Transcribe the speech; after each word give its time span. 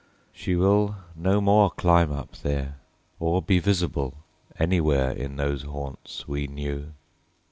She 0.33 0.55
will 0.55 0.95
no 1.15 1.39
more 1.41 1.69
climb 1.69 2.11
up 2.11 2.31
there, 2.37 2.77
Or 3.19 3.39
be 3.39 3.59
visible 3.59 4.15
anywhere 4.57 5.11
In 5.11 5.35
those 5.35 5.61
haunts 5.61 6.27
we 6.27 6.47
knew." 6.47 6.93